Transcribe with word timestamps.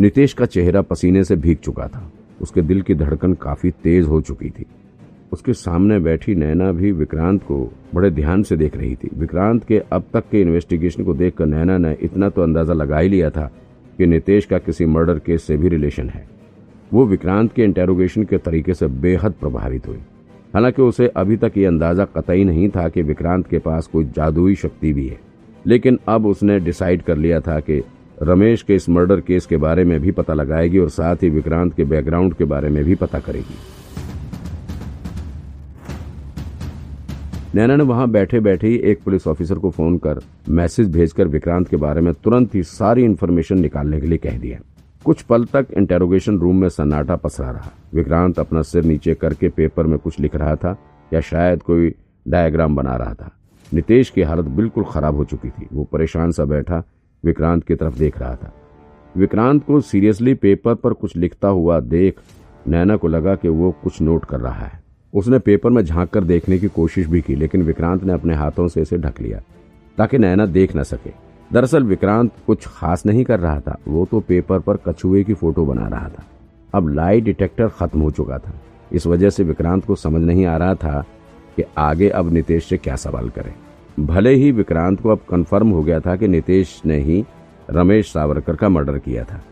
नितेश 0.00 0.32
का 0.32 0.46
चेहरा 0.46 0.80
पसीने 0.82 1.22
से 1.24 1.36
भीग 1.36 1.56
चुका 1.56 1.86
था। 1.88 2.10
उसके 2.40 2.62
दिल 2.62 2.80
की 2.82 2.94
धड़कन 2.94 3.34
काफ़ी 3.34 3.70
तेज 3.70 4.06
हो 4.06 4.20
चुकी 4.20 4.50
थी। 4.50 4.64
उसके 5.32 5.52
सामने 5.52 5.98
बैठी 5.98 6.34
नैना 6.34 6.70
भी 6.72 6.90
विक्रांत 6.92 7.42
को 7.42 7.56
बड़े 7.94 8.10
ध्यान 8.10 8.42
से 8.42 8.56
देख 8.56 8.76
रही 8.76 8.94
थी। 8.94 9.10
विक्रांत 9.14 9.64
के 9.64 9.78
अब 9.92 10.04
तक 10.12 10.24
के 10.30 10.40
इन्वेस्टिगेशन 10.40 11.04
को 11.04 11.14
देखकर 11.14 11.46
नैना 11.46 11.78
ने 11.78 11.96
इतना 12.02 12.28
तो 12.28 12.42
अंदाज़ा 12.42 12.74
लगा 12.74 12.98
ही 12.98 13.08
लिया 13.08 13.30
था 13.30 13.50
कि 13.98 14.06
नितेश 14.06 14.44
का 14.44 14.58
किसी 14.58 14.86
मर्डर 14.86 15.18
केस 15.18 15.42
से 15.42 15.56
भी 15.56 15.68
रिलेशन 15.68 16.08
है। 16.08 16.26
वो 16.92 17.06
विक्रांत 17.06 17.52
के 17.52 17.62
इंटेरोगेशन 17.62 18.24
के 18.24 18.38
तरीके 18.38 18.74
से 18.74 18.86
बेहद 18.86 19.32
प्रभावित 19.32 19.88
हुई। 19.88 19.98
हालाँकि 20.54 20.82
उसे 20.82 21.06
अभी 21.06 21.36
तक 21.36 21.52
ये 21.56 21.64
अंदाज़ा 21.64 22.04
कतई 22.16 22.44
नहीं 22.44 22.68
था 22.68 22.88
कि 22.88 23.02
विक्रांत 23.02 23.46
के 23.46 23.58
पास 23.58 23.86
कोई 23.86 24.04
जादुई 24.16 24.54
शक्ति 24.54 24.92
भी 24.92 25.08
है। 25.08 25.18
लेकिन 25.66 25.98
अब 26.08 26.26
उसने 26.26 26.60
डिसाइड 26.60 27.02
कर 27.02 27.16
लिया 27.16 27.40
था 27.40 27.60
कि 27.60 27.82
रमेश 28.22 28.62
के 28.62 28.74
इस 28.74 28.88
मर्डर 28.88 29.20
केस 29.20 29.46
के 29.46 29.56
बारे 29.56 29.84
में 29.84 29.98
भी 30.00 30.10
पता 30.10 30.34
लगाएगी 30.34 30.78
और 30.78 30.88
साथ 30.88 31.16
ही 31.16 31.30
विक्रांत 31.30 31.74
के 31.74 31.84
बैकग्राउंड 31.84 32.34
के 32.34 32.44
बारे 32.44 32.68
में 32.68 32.84
भी 32.84 32.94
पता 32.94 33.18
करेगी। 33.18 33.56
नैना 37.54 37.76
ने 37.76 37.84
वहाँ 37.84 38.08
बैठे 38.10 38.40
बैठे 38.40 38.68
ही 38.68 38.76
एक 38.76 39.02
पुलिस 39.02 39.26
ऑफिसर 39.26 39.58
को 39.58 39.70
फ़ोन 39.70 39.98
कर 39.98 40.20
मैसेज 40.48 40.90
भेजकर 40.92 41.28
विक्रांत 41.28 41.68
के 41.68 41.76
बारे 41.76 42.00
में 42.00 42.12
तुरंत 42.14 42.54
ही 42.54 42.62
सारी 42.62 43.04
इन्फॉर्मेशन 43.04 43.60
निकालने 43.60 44.00
के 44.00 44.06
लिए 44.06 44.18
कह 44.18 44.38
दिया। 44.38 44.58
कुछ 45.04 45.22
पल 45.22 45.44
तक 45.44 45.66
इंटेरोगेशन 45.76 46.38
रूम 46.38 46.60
में 46.60 46.68
सन्नाटा 46.68 47.16
पसरा 47.16 47.50
रहा। 47.50 47.70
विक्रांत 47.94 48.38
अपना 48.38 48.62
सिर 48.62 48.84
नीचे 48.84 49.14
करके 49.14 49.48
पेपर 49.48 49.86
में 49.86 49.98
कुछ 49.98 50.20
लिख 50.20 50.36
रहा 50.36 50.56
था 50.56 50.76
या 51.12 51.20
शायद 51.20 51.62
कोई 51.62 51.94
डायग्राम 52.28 52.76
बना 52.76 52.96
रहा 52.96 53.14
था। 53.14 53.30
नितेश 53.74 54.10
की 54.10 54.22
हालत 54.22 54.44
बिल्कुल 54.44 54.84
खराब 54.84 55.16
हो 55.16 55.24
चुकी 55.24 55.48
थी। 55.48 55.66
वो 55.72 55.84
परेशान 55.84 56.30
सा 56.30 56.44
बैठा 56.44 56.82
विक्रांत 57.24 57.64
की 57.64 57.74
तरफ़ 57.74 57.98
देख 57.98 58.18
रहा 58.18 58.34
था। 58.36 58.52
विक्रांत 59.16 59.64
को 59.64 59.80
सीरियसली 59.80 60.34
पेपर 60.34 60.74
पर 60.74 60.92
कुछ 60.92 61.16
लिखता 61.16 61.48
हुआ 61.48 61.80
देख 61.80 62.20
नैना 62.68 62.96
को 62.96 63.08
लगा 63.08 63.34
कि 63.34 63.48
वो 63.48 63.74
कुछ 63.82 64.00
नोट 64.00 64.24
कर 64.24 64.40
रहा 64.40 64.66
है। 64.66 64.82
उसने 65.14 65.38
पेपर 65.38 65.70
में 65.70 65.84
झाँक 65.84 66.10
कर 66.10 66.24
देखने 66.24 66.58
की 66.58 66.68
कोशिश 66.68 67.06
भी 67.06 67.20
की, 67.20 67.34
लेकिन 67.34 67.62
विक्रांत 67.62 68.04
ने 68.04 68.12
अपने 68.12 68.34
हाथों 68.34 68.68
से 68.68 68.82
इसे 68.82 68.98
ढक 68.98 69.20
लिया, 69.20 69.40
ताकि 69.98 70.18
नैना 70.18 70.46
देख 70.46 70.76
न 70.76 70.82
सके। 70.82 71.10
दरअसल 71.52 71.84
विक्रांत 71.84 72.32
कुछ 72.46 72.66
खास 72.66 73.06
नहीं 73.06 73.24
कर 73.24 73.40
रहा 73.40 73.60
था, 73.60 73.78
वो 73.88 74.08
तो 74.10 74.20
पेपर 74.20 74.58
पर 74.58 74.76
कछुए 74.76 75.24
की 75.24 75.34
फ़ोटो 75.34 75.64
बना 75.64 75.88
रहा 75.88 76.08
था। 76.08 76.24
अब 76.74 76.88
लाई 76.88 77.20
डिटेक्टर 77.20 77.68
खत्म 77.68 78.00
हो 78.00 78.10
चुका 78.10 78.38
था। 78.38 78.52
इस 78.92 79.06
वजह 79.06 79.30
से 79.30 79.44
विक्रांत 79.44 79.84
को 79.84 79.94
समझ 79.94 80.22
नहीं 80.22 80.46
आ 80.46 80.56
रहा 80.56 80.74
था 80.74 81.04
कि 81.56 81.62
आगे 81.78 82.08
अब 82.08 82.32
नितेश 82.32 82.64
से 82.64 82.76
क्या 82.76 82.96
सवाल 82.96 83.28
करें। 83.28 83.54
भले 83.98 84.34
ही 84.34 84.50
विक्रांत 84.52 85.00
को 85.00 85.08
अब 85.08 85.20
कंफर्म 85.30 85.70
हो 85.70 85.82
गया 85.82 86.00
था 86.00 86.16
कि 86.16 86.28
नितेश 86.28 86.80
ने 86.86 86.98
ही 87.00 87.24
रमेश 87.70 88.12
सावरकर 88.12 88.56
का 88.56 88.68
मर्डर 88.68 88.98
किया 88.98 89.24
था, 89.24 89.42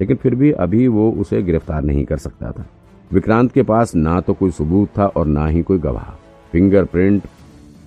लेकिन 0.00 0.16
फिर 0.16 0.34
भी 0.34 0.50
अभी 0.52 0.86
वो 0.88 1.10
उसे 1.12 1.42
गिरफ़्तार 1.42 1.82
नहीं 1.82 2.04
कर 2.04 2.16
सकता 2.18 2.50
था। 2.50 2.66
विक्रांत 3.10 3.52
के 3.52 3.62
पास 3.62 3.94
ना 3.94 4.20
तो 4.20 4.34
कोई 4.34 4.50
सबूत 4.50 4.88
था 4.98 5.06
और 5.06 5.26
ना 5.26 5.46
ही 5.46 5.62
कोई 5.62 5.78
गवाह 5.78 6.10
फिंगरप्रिंट 6.52 7.26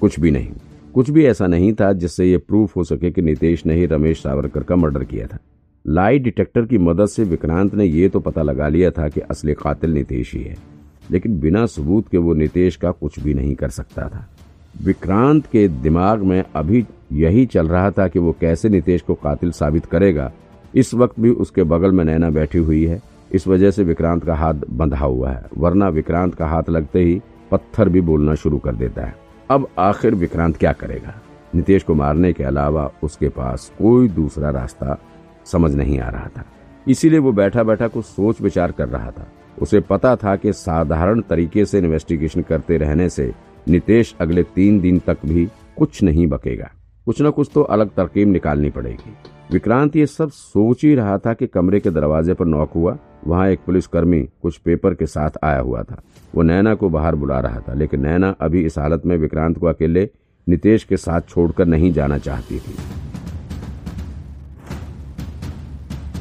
कुछ 0.02 0.19
भी 0.19 0.31
नहीं। 0.31 0.52
कुछ 0.94 1.09
भी 1.09 1.25
ऐसा 1.25 1.47
नहीं 1.47 1.73
था 1.73 1.91
जिससे 1.94 2.25
ये 2.25 2.38
प्रूफ 2.38 2.75
हो 2.75 2.83
सके 2.83 3.11
कि 3.11 3.22
नितेश 3.22 3.66
ने 3.66 3.75
ही 3.75 3.85
रमेश 3.85 4.22
सावरकर 4.22 4.63
का 4.63 4.75
मर्डर 4.75 5.03
किया 5.03 5.27
था। 5.27 5.38
लाई 5.85 6.19
डिटेक्टर 6.19 6.66
की 6.66 6.77
मदद 6.77 7.07
से 7.07 7.23
विक्रांत 7.23 7.73
ने 7.75 7.85
यह 7.85 8.09
तो 8.09 8.19
पता 8.19 8.44
लगा 8.44 8.67
लिया 8.67 8.91
था 8.91 9.07
कि 9.09 9.22
असली 9.22 9.53
कातिल 9.53 9.94
नितेश 9.94 10.33
ही 10.33 10.44
है, 10.44 10.55
लेकिन 11.11 11.39
बिना 11.39 11.66
सबूत 11.66 12.07
के 12.09 12.17
वो 12.17 12.33
नितेश 12.33 12.75
का 12.75 12.91
कुछ 12.91 13.19
भी 13.19 13.33
नहीं 13.33 13.55
कर 13.55 13.69
सकता 13.69 14.07
था। 14.09 14.27
विक्रांत 14.83 15.45
के 15.45 15.67
दिमाग 15.67 16.23
में 16.23 16.43
अभी 16.55 16.85
यही 17.11 17.45
चल 17.45 17.67
रहा 17.67 17.91
था 17.91 18.07
कि 18.07 18.19
वो 18.19 18.35
कैसे 18.41 18.69
नितेश 18.69 19.01
को 19.01 19.13
कातिल 19.13 19.51
साबित 19.51 19.85
करेगा। 19.85 20.31
इस 20.75 20.94
वक्त 20.94 21.19
भी 21.19 21.29
उसके 21.29 21.63
बगल 21.63 21.91
में 21.91 22.03
नैना 22.05 22.29
बैठी 22.29 22.57
हुई 22.57 22.85
है। 22.85 23.01
इस 23.31 23.47
वजह 23.47 23.72
से 23.72 23.83
विक्रांत 23.83 24.25
का 24.25 24.35
हाथ 24.35 24.53
बंधा 24.69 25.05
हुआ 25.05 25.31
है, 25.31 25.45
वरना 25.57 25.88
विक्रांत 25.89 26.35
का 26.35 26.47
हाथ 26.47 26.63
लगते 26.69 27.00
ही 27.00 27.22
पत्थर 27.51 27.89
भी 27.89 28.01
बोलना 28.01 28.35
शुरू 28.35 28.57
कर 28.57 28.75
देता 28.75 29.05
है। 29.05 29.16
अब 29.50 29.67
आखिर 29.79 30.16
विक्रांत 30.16 30.57
क्या 30.57 30.73
करेगा? 30.73 31.21
नितेश 31.55 31.83
को 31.83 31.94
मारने 31.94 32.33
के 32.33 32.44
अलावा 32.44 32.91
उसके 33.03 33.29
पास 33.29 33.71
कोई 33.79 34.07
दूसरा 34.07 34.50
रास्ता 34.50 35.00
समझ 35.45 35.75
नहीं 35.75 36.00
आ 36.00 36.09
रहा 36.09 36.27
था। 36.38 36.45
इसीलिए 36.88 37.19
वो 37.19 37.31
बैठा 37.31 37.63
बैठा 37.63 37.88
कुछ 37.88 38.05
सोच 38.05 38.41
विचार 38.41 38.71
कर 38.71 38.88
रहा 38.88 39.11
था। 39.11 39.27
उसे 39.61 39.79
पता 39.79 40.16
था 40.16 40.35
कि 40.35 40.53
साधारण 40.53 41.21
तरीके 41.21 41.66
से 41.66 41.77
इन्वेस्टिगेशन 41.77 42.41
करते 42.41 42.77
रहने 42.77 43.09
से 43.09 43.33
नितेश 43.67 44.15
अगले 44.21 44.43
तीन 44.43 44.79
दिन 44.79 44.99
तक 44.99 45.17
भी 45.25 45.47
कुछ 45.77 46.03
नहीं 46.03 46.27
बकेगा। 46.27 46.71
कुछ 47.05 47.21
न 47.21 47.31
कुछ 47.31 47.49
तो 47.53 47.61
अलग 47.61 47.89
तरकीब 47.89 48.27
निकालनी 48.27 48.69
पड़ेगी। 48.69 49.13
विक्रांत 49.51 49.95
ये 49.95 50.05
सब 50.05 50.29
सोच 50.29 50.83
ही 50.83 50.93
रहा 50.95 51.17
था 51.17 51.33
कि 51.33 51.47
कमरे 51.47 51.79
के 51.79 51.89
दरवाजे 51.89 52.33
पर 52.33 52.45
नॉक 52.45 52.71
हुआ, 52.75 52.97
वहाँ 53.27 53.49
एक 53.49 53.59
पुलिसकर्मी 53.65 54.21
कुछ 54.41 54.57
पेपर 54.57 54.93
के 54.93 55.05
साथ 55.05 55.29
आया 55.43 55.59
हुआ 55.59 55.83
था। 55.83 56.01
वो 56.35 56.41
नैना 56.41 56.75
को 56.75 56.89
बाहर 56.89 57.15
बुला 57.15 57.39
रहा 57.39 57.59
था, 57.59 57.73
लेकिन 57.73 58.01
नैना 58.01 58.35
अभी 58.41 58.65
इस 58.65 58.77
हालत 58.77 59.01
में 59.05 59.17
विक्रांत 59.17 59.57
को 59.57 59.67
अकेले 59.67 60.09
नितेश 60.47 60.83
के 60.83 60.97
साथ 60.97 61.21
छोड़कर 61.21 61.65
नहीं 61.65 61.91
जाना 61.93 62.17
चाहती 62.17 62.59
थी। 62.59 62.75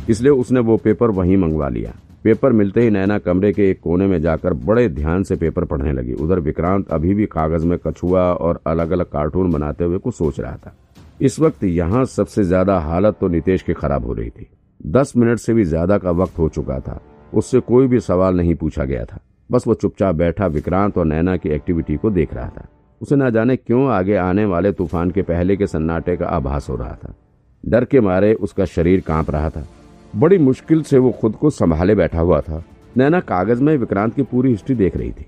इसलिए 0.09 0.33
उसने 0.33 0.61
वो 0.61 0.77
पेपर 0.77 1.11
वहीं 1.11 1.37
मंगवा 1.37 1.69
लिया। 1.69 1.95
पेपर 2.25 2.53
मिलते 2.53 2.81
ही 2.81 2.91
नैना 2.91 3.19
कमरे 3.19 3.53
के 3.53 3.69
एक 3.71 3.81
कोने 3.81 4.07
में 4.07 4.21
जाकर 4.23 4.53
बड़े 4.61 4.89
ध्यान 4.89 5.23
से 5.23 5.37
पेपर 5.37 5.65
पढ़ने 5.65 5.93
लगी। 5.93 6.13
उधर 6.15 6.41
विक्रांत 6.41 6.89
अभी 6.89 7.15
भी 7.15 7.27
कागज़ 7.27 7.67
में 7.67 7.77
कछुआ 7.79 8.23
और 8.23 8.61
अलग 8.67 8.91
अलग 8.91 9.07
कार्टून 9.07 9.51
बनाते 9.53 9.85
हुए 9.85 9.99
कुछ 9.99 10.15
सोच 10.15 10.41
रहा 10.41 10.57
था। 10.57 10.75
इस 11.21 11.39
वक्त 11.41 11.65
यहाँ 11.65 12.05
सबसे 12.07 12.45
ज़्यादा 12.45 12.79
हालत 12.81 13.17
तो 13.21 13.29
नितेश 13.29 13.63
की 13.63 13.73
खराब 13.73 14.07
हो 14.07 14.13
रही 14.13 14.31
थी। 14.31 14.49
दस 14.81 15.13
मिनट 15.17 15.39
से 15.39 15.55
भी 15.55 15.65
ज़्यादा 15.65 15.99
का 15.99 16.11
वक्त 16.13 16.39
हो 16.39 16.49
चुका 16.49 16.81
था। 16.81 17.01
उससे 17.33 17.61
कोई 17.63 17.87
भी 17.87 18.01
सवाल 18.01 18.37
नहीं 18.37 18.55
पूछा 18.55 18.85
गया 18.85 19.05
था। 19.05 19.21
बस 19.51 19.67
वो 19.67 19.75
चुपचाप 19.75 20.15
बैठा 20.15 20.47
विक्रांत 20.49 20.99
और 20.99 21.05
नैना 21.05 21.37
की 21.37 21.49
एक्टिविटी 21.51 21.97
को 21.97 22.11
देख 22.11 22.35
रहा 22.35 22.49
था। 22.49 22.67
उसे 23.01 23.17
न 23.17 23.31
जाने 23.31 23.57
क्यों 23.57 23.87
आगे 23.91 24.17
आने 24.17 24.45
वाले 24.47 24.73
तूफ़ान 24.73 25.11
के 25.11 25.23
पहले 25.23 25.57
के 25.57 25.67
सन्नाटे 25.67 26.17
का 26.17 26.27
आभास 26.27 26.69
हो 26.71 26.77
रहा 26.77 26.95
था। 26.95 27.15
डर 27.65 27.85
के 27.85 28.01
मारे 28.01 28.35
उसका 28.35 28.65
शरीर 28.67 29.01
काँप 29.01 29.31
रहा 29.31 29.51
था। 29.51 29.67
बड़ी 30.15 30.37
मुश्किल 30.39 30.83
से 30.83 30.99
वो 30.99 31.11
खुद 31.11 31.37
को 31.37 31.51
संभाले 31.51 31.95
बैठा 31.95 32.21
हुआ 32.21 32.41
था। 32.41 32.63
नैना 32.97 33.21
कागज़ 33.21 33.63
में 33.63 33.77
विक्रांत 33.77 34.15
की 34.15 34.23
पूरी 34.23 34.51
हिस्ट्री 34.51 34.75
देख 34.77 34.97
रही 34.97 35.11
थी। 35.11 35.27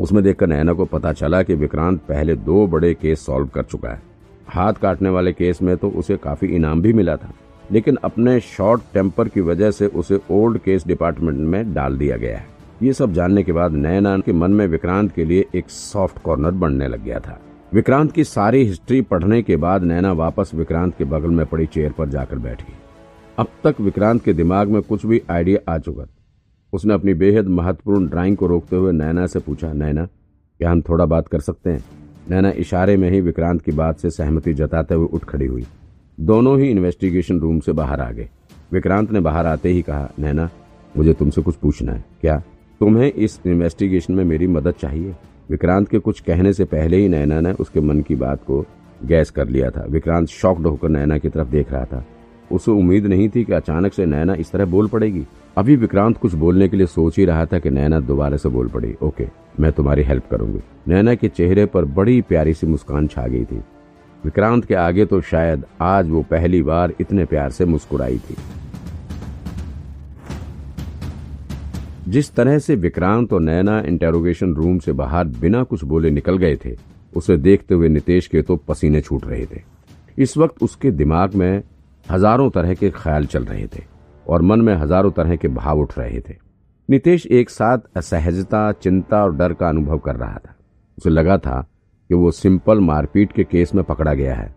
उसमें 0.00 0.22
देखकर 0.24 0.46
नैना 0.46 0.72
को 0.72 0.84
पता 0.84 1.12
चला 1.12 1.42
कि 1.42 1.54
विक्रांत 1.54 2.00
पहले 2.00 2.36
दो 2.36 2.66
बड़े 2.66 2.92
केस 2.94 3.24
सॉल्व 3.26 3.48
कर 3.48 3.62
चुका 3.62 3.88
है। 3.88 4.00
हाथ 4.48 4.72
काटने 4.72 5.08
वाले 5.08 5.32
केस 5.32 5.60
में 5.62 5.76
तो 5.76 5.88
उसे 5.90 6.16
काफ़ी 6.16 6.48
इनाम 6.48 6.82
भी 6.82 6.92
मिला 6.92 7.16
था, 7.16 7.32
लेकिन 7.72 7.98
अपने 8.04 8.38
शॉर्ट 8.40 8.82
टेम्पर 8.94 9.28
की 9.28 9.40
वजह 9.40 9.70
से 9.70 9.86
उसे 9.86 10.18
ओल्ड 10.30 10.58
केस 10.58 10.86
डिपार्टमेंट 10.86 11.38
में 11.38 11.74
डाल 11.74 11.98
दिया 11.98 12.16
गया 12.16 12.38
है। 12.38 12.46
ये 12.82 12.92
सब 12.92 13.12
जानने 13.12 13.42
के 13.42 13.52
बाद 13.52 13.72
नैना 13.72 14.18
के 14.18 14.32
मन 14.32 14.50
में 14.50 14.66
विक्रांत 14.66 15.12
के 15.12 15.24
लिए 15.24 15.46
एक 15.54 15.70
सॉफ्ट 15.70 16.22
कॉर्नर 16.22 16.50
बनने 16.52 16.88
लग 16.88 17.04
गया 17.04 17.18
था। 17.18 17.38
विक्रांत 17.72 18.12
की 18.12 18.24
सारी 18.24 18.64
हिस्ट्री 18.64 19.00
पढ़ने 19.02 19.42
के 19.42 19.56
बाद 19.56 19.82
नैना 19.82 20.12
वापस 20.14 20.50
विक्रांत 20.54 20.96
के 20.98 21.04
बगल 21.06 21.30
में 21.30 21.44
पड़ी 21.46 21.66
चेयर 21.66 21.92
पर 21.92 22.08
जाकर 22.08 22.38
बैठी 22.38 22.72
अब 23.42 23.48
तक 23.64 23.80
विक्रांत 23.80 24.24
के 24.24 24.32
दिमाग 24.32 24.68
में 24.68 24.82
कुछ 24.82 25.06
भी 25.06 25.22
आइडिया 25.30 25.74
आ 25.74 25.78
चुका 25.78 26.04
था। 26.04 26.16
उसने 26.72 26.94
अपनी 26.94 27.14
बेहद 27.14 27.48
महत्वपूर्ण 27.48 28.08
ड्राइंग 28.08 28.36
को 28.36 28.46
रोकते 28.46 28.76
हुए 28.76 28.92
नैना 28.92 29.26
से 29.26 29.38
पूछा, 29.38 29.72
नैना, 29.72 30.04
क्या 30.58 30.70
हम 30.70 30.82
थोड़ा 30.82 31.06
बात 31.06 31.28
कर 31.28 31.40
सकते 31.40 31.70
हैं? 31.70 31.84
नैना 32.30 32.50
इशारे 32.50 32.96
में 32.96 33.10
ही 33.10 33.20
विक्रांत 33.20 33.62
की 33.62 33.72
बात 33.72 33.98
से 33.98 34.10
सहमति 34.10 34.54
जताते 34.54 34.94
हुए 34.94 35.06
उठ 35.06 35.24
खड़ी 35.24 35.46
हुई। 35.46 35.66
दोनों 36.20 36.60
ही 36.60 36.70
इन्वेस्टिगेशन 36.70 37.40
रूम 37.40 37.60
से 37.60 37.72
बाहर 37.72 38.00
आ 38.00 38.10
गए। 38.10 38.28
विक्रांत 38.72 39.12
ने 39.12 39.20
बाहर 39.20 39.46
आते 39.46 39.68
ही 39.68 39.82
कहा, 39.82 40.10
नैना, 40.18 40.50
मुझे 40.96 41.12
तुमसे 41.12 41.42
कुछ 41.42 41.54
पूछना 41.54 41.92
है। 41.92 42.04
क्या 42.20 42.42
तुम्हें 42.80 43.12
इस 43.12 43.40
इन्वेस्टिगेशन 43.46 44.14
में 44.14 44.24
मेरी 44.24 44.46
मदद 44.46 44.72
चाहिए? 44.72 45.16
विक्रांत 45.50 45.88
के 45.88 45.98
कुछ 45.98 46.20
कहने 46.20 46.52
से 46.52 46.64
पहले 46.64 46.96
ही 46.96 47.08
नैना 47.08 47.40
ने 47.40 47.52
उसके 47.52 47.80
मन 47.80 48.00
की 48.00 48.14
बात 48.14 48.44
को 48.44 48.64
गैस 49.04 49.30
कर 49.30 49.48
लिया 49.48 49.70
था। 49.70 49.86
विक्रांत 49.88 50.28
शॉक्ड 50.28 50.66
होकर 50.66 50.88
नैना 50.88 51.18
की 51.18 51.28
तरफ़ 51.28 51.48
देख 51.48 51.72
रहा 51.72 51.84
था। 51.84 52.04
उसे 52.52 52.70
उम्मीद 52.70 53.06
नहीं 53.06 53.28
थी 53.28 53.44
कि 53.44 53.52
अचानक 53.52 53.92
से 53.92 54.06
नैना 54.06 54.34
इस 54.34 54.52
तरह 54.52 54.64
बोल 54.66 54.88
पड़ेगी। 54.88 55.24
अभी 55.56 55.76
विक्रांत 55.76 56.18
कुछ 56.18 56.34
बोलने 56.34 56.68
के 56.68 56.76
लिए 56.76 56.86
सोच 56.86 57.18
ही 57.18 57.24
रहा 57.24 57.44
था 57.46 57.58
कि 57.58 57.70
नैना 57.70 58.00
दोबारा 58.00 58.36
से 58.36 58.48
बोल 58.48 58.68
पड़ी, 58.68 58.94
ओके, 59.02 59.26
मैं 59.60 59.72
तुम्हारी 59.72 60.02
हेल्प 60.02 60.26
करूँगी। 60.30 60.60
नैना 60.88 61.14
के 61.14 61.28
चेहरे 61.28 61.66
पर 61.66 61.84
बड़ी 61.84 62.20
प्यारी 62.22 62.54
सी 62.54 62.66
मुस्कान 62.66 63.06
छा 63.06 63.26
गई 63.26 63.44
थी। 63.44 63.60
विक्रांत 64.24 64.64
के 64.64 64.74
आगे 64.74 65.04
तो 65.04 65.20
शायद 65.20 65.64
आज 65.80 66.10
वो 66.10 66.22
पहली 66.22 66.62
बार 66.62 66.92
इतने 67.00 67.24
प्यार 67.24 67.50
से 67.50 67.64
मुस्कुराई 67.64 68.18
थी। 68.20 68.36
जिस 72.08 72.34
तरह 72.34 72.58
से 72.58 72.74
विक्रांत 72.76 73.32
और 73.32 73.40
नैना 73.40 73.78
इंटेरोगेशन 73.80 74.54
रूम 74.54 74.78
से 74.78 74.92
बाहर 74.92 75.24
बिना 75.40 75.62
कुछ 75.62 75.84
बोले 75.84 76.10
निकल 76.10 76.36
गए 76.38 76.56
थे, 76.64 76.76
उसे 77.14 77.36
देखते 77.36 77.74
हुए 77.74 77.88
नितेश 77.88 78.26
के 78.26 78.42
तो 78.42 78.56
पसीने 78.58 79.00
छूट 79.00 79.26
रहे 79.26 79.44
थे। 79.46 79.60
इस 80.18 80.36
वक्त 80.36 80.62
उसके 80.62 80.90
दिमाग 80.90 81.34
में 81.34 81.62
हज़ारों 82.06 82.50
तरह 82.50 82.74
के 82.74 82.90
ख्याल 82.90 83.26
चल 83.26 83.44
रहे 83.44 83.66
थे 83.66 83.82
और 84.26 84.42
मन 84.42 84.60
में 84.60 84.74
हज़ारों 84.74 85.10
तरह 85.10 85.36
के 85.36 85.48
भाव 85.50 85.80
उठ 85.80 85.98
रहे 85.98 86.20
थे। 86.20 86.34
नितेश 86.88 87.26
एक 87.26 87.50
साथ 87.50 87.78
असहजता, 87.96 88.70
चिंता 88.72 89.22
और 89.24 89.36
डर 89.36 89.52
का 89.52 89.68
अनुभव 89.68 89.98
कर 89.98 90.16
रहा 90.16 90.36
था। 90.36 90.54
उसे 90.98 91.10
लगा 91.10 91.38
था 91.38 91.60
कि 92.10 92.14
वो 92.14 92.30
सिंपल 92.30 92.80
मारपीट 92.80 93.32
के 93.32 93.44
केस 93.44 93.74
में 93.74 93.82
पकड़ा 93.84 94.14
गया 94.14 94.34
है। 94.34 94.54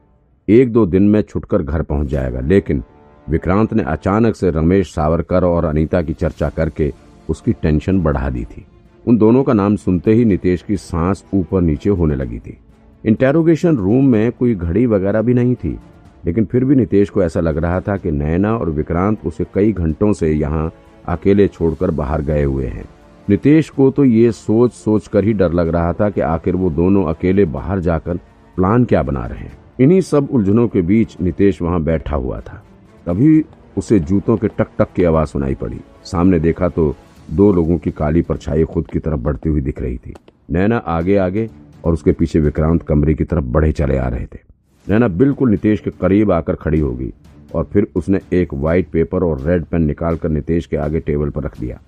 एक 0.48 0.72
दो 0.72 0.86
दिन 0.86 1.04
में 1.04 1.22
छुटकर 1.22 1.62
घर 1.62 1.82
पहुँच 1.82 2.08
जाएगा, 2.08 2.40
लेकिन 2.40 2.84
विक्रांत 3.28 3.74
ने 3.74 3.84
अचानक 3.84 4.36
से 4.36 4.50
रमेश 4.52 4.94
सावरकर 4.94 5.44
और 5.44 5.66
अनीता 5.66 6.02
की 6.02 6.14
चर्चा 6.14 6.50
करके 6.50 6.92
उसकी 7.30 7.54
टेंशन 7.54 8.02
बढ़ा 8.02 8.30
दी 8.30 8.44
थी। 8.46 8.66
उन 9.06 9.18
दोनों 9.18 9.44
का 9.44 9.54
नाम 9.54 9.76
सुनते 9.76 10.14
ही 10.14 10.26
नितेश 10.26 10.62
की 10.62 10.78
सांस 10.78 11.24
ऊपर 11.34 11.62
नीचे 11.62 11.90
होने 11.92 12.16
लगी 12.16 12.40
थी। 12.40 12.58
इंटेरोगेशन 13.04 13.78
रूम 13.78 14.08
में 14.08 14.32
कोई 14.32 14.56
घड़ी 14.56 14.86
वगैरह 14.86 15.22
भी 15.22 15.34
नहीं 15.34 15.56
थी। 15.56 15.78
लेकिन 16.26 16.46
फिर 16.46 16.64
भी 16.66 16.76
नितेश 16.76 17.10
को 17.10 17.24
ऐसा 17.24 17.40
लग 17.40 17.58
रहा 17.58 17.80
था 17.82 17.98
कि 17.98 18.12
नैना 18.12 18.56
और 18.58 18.70
विक्रांत 18.70 19.26
उसे 19.26 19.46
कई 19.54 19.72
घंटों 19.72 20.14
से 20.14 20.32
यहाँ 20.32 20.72
अकेले 21.08 21.48
छोड़कर 21.48 21.92
बाहर 21.92 22.22
गए 22.22 22.44
हुए 22.44 22.66
हैं। 22.66 22.86
नितेश 23.30 23.70
को 23.70 23.90
तो 23.92 24.06
ये 24.06 24.32
सोच 24.32 24.72
सोच 24.72 25.08
कर 25.08 25.24
ही 25.24 25.34
डर 25.34 25.54
लग 25.54 25.68
रहा 25.68 25.94
था 25.94 26.10
कि 26.10 26.22
आखिर 26.22 26.56
वो 26.56 26.70
दोनों 26.70 27.04
अकेले 27.04 27.46
बाहर 27.46 27.80
जाकर 27.80 28.18
प्लान 28.58 28.86
क्या 28.86 29.04
बना 29.04 29.26
रहे 29.26 29.40
हैं। 29.40 29.58
इन्हीं 29.80 30.02
सब 30.02 30.28
उलझनों 30.32 30.68
के 30.68 30.82
बीच 30.82 31.16
नितेश 31.22 31.62
वहाँ 31.62 31.82
बैठा 31.84 32.16
हुआ 32.16 32.40
था। 32.40 32.64
तभी 33.06 33.44
उसे 33.78 34.00
जूतों 34.00 34.38
के 34.38 34.48
टक 34.48 34.68
टक 34.80 34.94
की 34.96 35.04
आवाज़ 35.04 35.30
सुनाई 35.30 35.56
पड़ी। 35.56 35.80
सामने 36.04 36.40
देखा 36.40 36.70
तो 36.70 36.96
दो 37.32 37.52
लोगों 37.54 37.78
की 37.78 37.92
काली 37.92 38.22
परछाई 38.22 38.64
खुद 38.64 38.88
की 38.88 39.00
तरफ़ 39.00 39.20
बढ़ती 39.20 39.50
हुई 39.50 39.62
दिख 39.62 39.82
रही 39.82 39.98
थी। 39.98 40.14
नैना 40.52 40.78
आगे 40.78 41.18
आगे 41.18 41.50
और 41.86 41.94
उसके 41.94 42.12
पीछे 42.12 42.40
विक्रांत 42.40 42.84
कमरे 42.84 43.14
की 43.14 43.24
तरफ़ 43.24 43.44
बढ़े 43.44 43.72
चले 43.72 43.98
आ 43.98 44.08
रहे 44.08 44.26
थे। 44.26 44.55
नैना 44.90 45.08
बिल्कुल 45.08 45.50
नितेश 45.50 45.80
के 45.80 45.90
करीब 45.90 46.32
आकर 46.32 46.56
खड़ी 46.56 46.80
होगी 46.80 47.14
और 47.56 47.64
फिर 47.64 47.88
उसने 47.96 48.20
एक 48.34 48.54
वाइट 48.54 48.90
पेपर 48.90 49.24
और 49.24 49.42
रेड 49.42 49.66
पेन 49.66 49.82
निकालकर 49.82 50.30
नितेश 50.30 50.66
के 50.66 50.78
आगे 50.78 51.00
टेबल 51.00 51.30
पर 51.30 51.44
रख 51.44 51.60
दिया। 51.60 51.80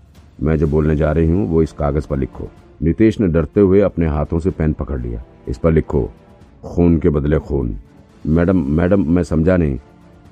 मैं 0.43 0.57
जो 0.57 0.67
बोलने 0.67 0.95
जा 0.95 1.11
रही 1.11 1.29
हूँ, 1.29 1.47
वो 1.49 1.61
इस 1.61 1.71
कागज़ 1.71 2.07
पर 2.07 2.17
लिखो। 2.17 2.49
नितेश 2.83 3.19
ने 3.19 3.27
डरते 3.27 3.59
हुए 3.59 3.81
अपने 3.81 4.07
हाथों 4.07 4.39
से 4.39 4.49
पेन 4.49 4.73
पकड़ 4.73 5.01
लिया। 5.01 5.23
इस 5.47 5.57
पर 5.57 5.71
लिखो, 5.71 6.11
खून 6.63 6.97
के 6.97 7.09
बदले 7.09 7.39
खून। 7.39 7.75
मैडम 8.27 8.57
मैडम, 8.57 9.13
मैं 9.13 9.23
समझा 9.23 9.57
नहीं। 9.57 9.79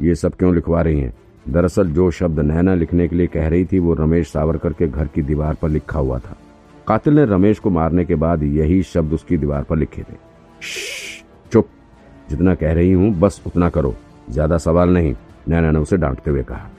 ये 0.01 0.15
सब 0.15 0.35
क्यों 0.35 0.55
लिखवा 0.55 0.81
रही 0.81 0.99
हैं? 0.99 1.13
दरअसल 1.49 1.87
जो 1.87 2.11
शब्द 2.11 2.39
नैना 2.39 2.75
लिखने 2.75 3.07
के 3.07 3.15
लिए 3.15 3.27
कह 3.27 3.47
रही 3.47 3.65
थी, 3.65 3.79
वो 3.79 3.93
रमेश 3.93 4.27
सावरकर 4.27 4.73
के 4.73 4.87
घर 4.87 5.07
की 5.07 5.21
दीवार 5.21 5.57
पर 5.61 5.69
लिखा 5.69 5.99
हुआ 5.99 6.19
था। 6.19 6.37
कातिल 6.87 7.13
ने 7.13 7.25
रमेश 7.25 7.59
को 7.59 7.69
मारने 7.69 8.05
के 8.05 8.15
बाद 8.15 8.43
यही 8.43 8.83
शब्द 8.83 9.13
उसकी 9.13 9.37
दीवार 9.37 9.63
पर 9.63 9.77
लिखे 9.77 10.01
थे। 10.01 10.15
चुप। 11.51 11.67
जितना 12.29 12.55
कह 12.55 12.73
रही 12.73 12.91
हूँ, 12.91 13.13
बस 13.13 13.41
उतना 13.47 13.69
करो। 13.69 13.95
ज़्यादा 14.29 14.57
सवाल 14.57 14.89
नहीं 14.89 15.13
नैना 15.49 15.71
ने 15.71 15.79
उसे 15.79 15.97
डांटते 15.97 16.31
हुए 16.31 16.43
कहा। 16.43 16.69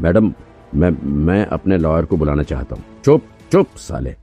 मैडम, 0.00 0.32
मैं 0.74 0.90
मैं 1.02 1.44
अपने 1.46 1.78
लॉयर 1.78 2.04
को 2.04 2.16
बुलाना 2.16 2.42
चाहता 2.42 2.76
हूँ। 2.76 2.84
चुप 3.04 3.22
चुप, 3.52 3.66
साले। 3.76 4.14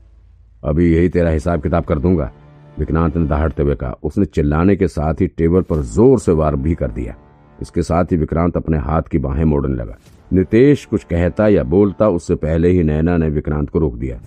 अभी 0.64 0.92
यही 0.92 1.08
तेरा 1.08 1.30
हिसाब 1.30 1.62
किताब 1.62 1.84
कर 1.84 1.98
दूँगा, 1.98 2.30
विक्रांत 2.78 3.16
ने 3.16 3.26
दहाड़ते 3.26 3.62
हुए 3.62 3.74
कहा। 3.74 3.94
उसने 4.02 4.24
चिल्लाने 4.24 4.76
के 4.76 4.88
साथ 4.88 5.20
ही 5.20 5.26
टेबल 5.28 5.62
पर 5.62 5.82
ज़ोर 5.82 6.18
से 6.18 6.32
वार 6.32 6.56
भी 6.56 6.74
कर 6.74 6.90
दिया। 6.90 7.14
इसके 7.62 7.82
साथ 7.82 8.12
ही 8.12 8.16
विक्रांत 8.16 8.56
अपने 8.56 8.78
हाथ 8.78 9.02
की 9.02 9.18
बाहें 9.18 9.44
मोड़ने 9.44 9.74
लगा। 9.74 9.96
नितेश 10.30 10.84
कुछ 10.84 11.04
कहता 11.04 11.48
या 11.48 11.62
बोलता, 11.64 12.08
उससे 12.08 12.34
पहले 12.34 12.68
ही 12.68 12.82
नैना 12.82 13.16
ने 13.16 13.28
विक्रांत 13.28 13.70
को 13.70 13.78
रोक 13.78 13.94
दिया। 13.94 14.18